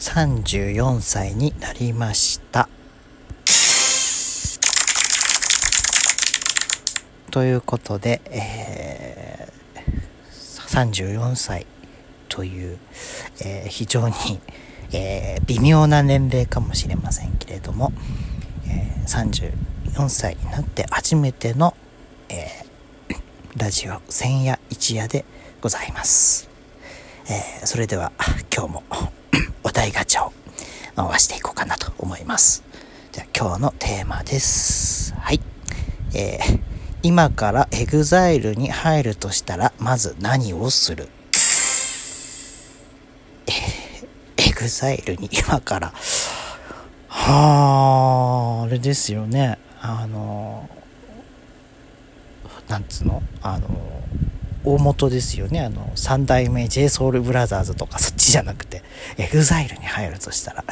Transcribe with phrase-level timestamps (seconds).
[0.00, 2.70] 34歳になりました
[7.30, 11.66] ということで、えー、34歳
[12.30, 12.78] という、
[13.44, 14.14] えー、非常に、
[14.92, 17.92] えー、微妙な年齢かもしれませんけれども、
[18.66, 19.52] えー、
[19.94, 21.76] 34歳になって初めての、
[22.30, 25.26] えー、ラジオ千夜一夜で
[25.60, 26.48] ございます。
[27.26, 28.12] えー、それでは
[28.50, 28.82] 今日も
[29.70, 30.32] お題ガチャを
[30.96, 32.64] 回していこうかなと思います。
[33.12, 35.14] じゃあ今日のテーマです。
[35.14, 35.40] はい。
[36.12, 36.60] えー、
[37.04, 41.08] 今から EXILE に入るとしたらまず何をする？
[43.46, 43.52] え
[44.42, 45.92] EXILE に今から
[47.06, 50.68] はああれですよねあの
[52.68, 53.22] なんつうの？
[53.40, 53.68] あの
[54.64, 55.60] 大元ですよね。
[55.60, 58.82] あの三代目 JSOULBROTHERS とかそっちじゃなくて
[59.16, 60.64] EXILE に入るとしたら。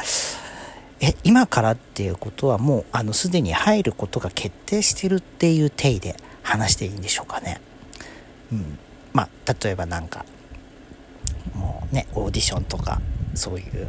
[1.01, 7.61] え今からっていうことはもうあのすでに入ることが決定してるっていう体で話していいんでしょうかね。
[8.51, 8.77] うん。
[9.13, 10.25] まあ例えばなんか
[11.55, 13.01] もうねオーディションとか
[13.33, 13.87] そういう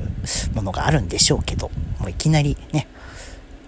[0.54, 2.86] ものがあるんでしょうけどもういきなりね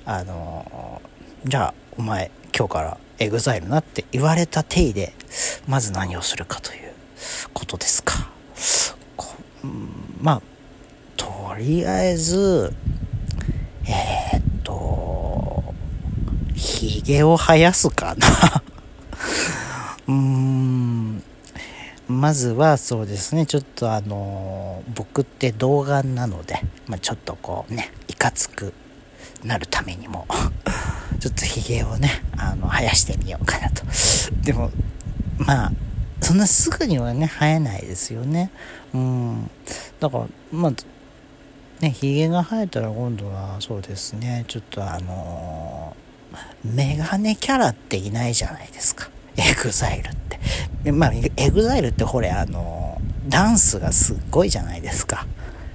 [0.04, 1.02] あの
[1.44, 5.12] じゃあお前今日から EXILE なって言われた体で
[5.66, 6.92] まず何をするかという
[7.52, 8.30] ことですか。
[10.20, 10.42] まあ
[11.16, 12.72] とりあえず
[13.86, 15.74] えー、っと
[16.54, 18.62] ひげを生やすかな。
[20.08, 21.22] うーん。
[22.08, 23.46] まずはそうですね。
[23.46, 28.74] ちょっとあの僕って童顔なので、まあ、ちょっとこうねいかつく
[29.42, 30.26] なるためにも
[31.18, 33.82] ちょっとひげをねあの生やしてみようかなと。
[34.42, 34.70] でも
[35.38, 35.72] まあ
[36.20, 38.50] そんなすぐにはね生えないですよね
[38.94, 39.50] うん
[40.00, 40.72] だからまあ
[41.80, 45.96] ねひげが生えたら今度はそうですねちょっとあの
[46.64, 50.38] メガネキャラっていないじゃないですか EXILE って。
[50.84, 55.26] でまあ、 EXILE ってほれ、あの、ダンスがすっごいじゃないですか。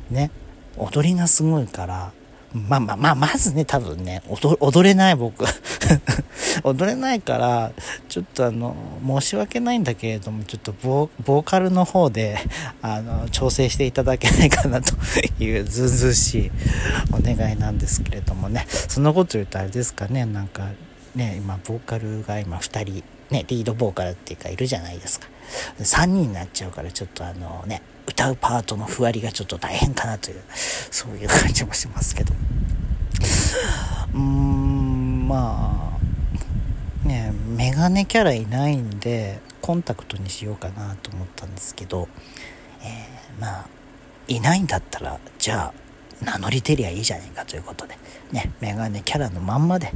[0.10, 0.32] ね。
[0.78, 2.12] 踊りがすごいから、
[2.54, 5.44] まあまあまあ、まずね、多分ね、踊れない僕。
[6.64, 7.72] 踊れないから、
[8.10, 8.76] ちょっとあの、
[9.06, 12.38] 申し訳ないんだけれども、ちょっとボーカルの方で、
[12.82, 14.94] あの、調整していただけないかなと
[15.44, 16.52] いうずうずうしい
[17.12, 18.66] お願いなんですけれどもね。
[18.70, 20.70] そんなこと言うとあれですかね、なんか、
[21.16, 25.28] ね、今、ボーカルが今2人、ね、リードボーカルっていうかいるじゃないですか。
[25.80, 30.42] 3人になっちゃうからちょっとあのね、歌うパートのふわりがちょっと大変かなという、
[30.92, 32.34] そういう感じもしますけど。
[34.14, 35.77] うーん、まあ、
[37.58, 42.08] メガネキャラいないんで、コンタクトにしようかなと思ったんですけど、
[42.84, 43.66] えー、まあ、
[44.28, 45.74] いないんだったら、じゃ
[46.22, 47.98] あ、名乗り出りゃいいじゃねえかということで、
[48.32, 49.92] ね、メガネキャラのまんまで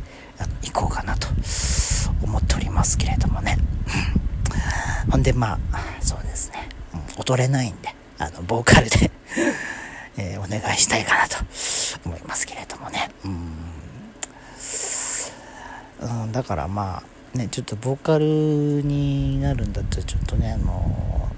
[0.63, 1.27] 行こうかなと
[2.23, 3.57] 思っておりますけれどもね。
[5.11, 9.11] ほんで、まあ、そうですね、うん踊れないんで、あの、ボーカルで
[10.17, 11.37] えー、お願いしたいかなと
[12.05, 13.09] 思いますけれどもね。
[16.03, 21.29] うん、だからまあ、ね、ちょっとボーカルになるんだったら、ちょっとね、あの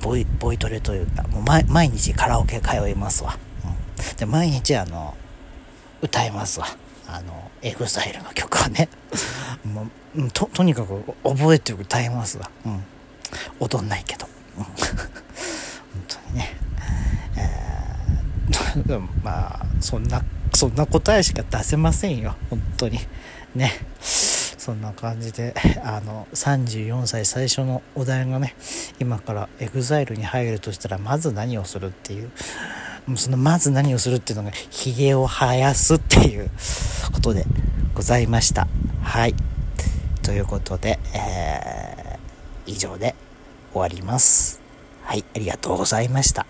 [0.00, 3.38] ボイ、ボイトレというか、もう毎日カラオケ通いますわ。
[3.64, 3.68] う
[4.14, 4.16] ん。
[4.16, 5.14] で、毎日あの、
[6.00, 6.66] 歌いますわ。
[7.06, 8.88] あの、 EXILE の曲はね。
[9.64, 9.86] も
[10.16, 12.50] うと、とにかく覚えて歌いますわ。
[12.64, 12.84] うん。
[13.60, 14.26] 踊んないけど。
[14.56, 14.64] うん。
[14.64, 14.74] 本
[16.08, 16.56] 当にね。
[17.36, 20.24] えー、 まあ、そんな、
[20.54, 22.34] そんな答えしか出せませんよ。
[22.50, 22.98] 本当に。
[23.54, 23.72] ね。
[24.62, 28.54] そんな感じで、 あの、34歳最初のお題がね、
[29.00, 32.30] 今から EXILE に入るとしたら、まず何をするっていう、
[33.16, 36.48] そのまず何をするっていうのが、髭を生やすっていう
[37.12, 37.44] ことで
[37.92, 38.68] ございました。
[39.02, 39.34] はい。
[40.22, 43.16] ということで、えー、以上で
[43.72, 44.60] 終わります。
[45.02, 46.46] はい、ありがとうございました。